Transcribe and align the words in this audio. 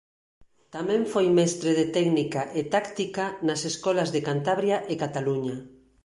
Tamén 0.75 1.01
foi 1.13 1.27
mestre 1.39 1.71
de 1.79 1.85
técnica 1.97 2.41
e 2.59 2.61
táctica 2.73 3.25
nas 3.47 3.61
Escolas 3.71 4.09
de 4.15 4.21
Cantabria 4.27 4.77
e 4.91 4.93
Cataluña. 5.03 5.55